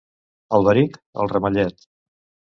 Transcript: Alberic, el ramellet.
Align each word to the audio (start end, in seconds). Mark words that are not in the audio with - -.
Alberic, 0.59 0.97
el 1.25 1.31
ramellet. 1.35 1.87